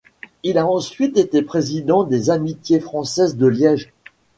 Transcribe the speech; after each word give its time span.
Il 0.41 0.57
a 0.57 0.65
ensuite 0.65 1.15
été 1.17 1.43
président 1.43 2.03
des 2.05 2.31
Amitiés 2.31 2.79
Françaises 2.79 3.37
de 3.37 3.45
Liège. 3.45 3.93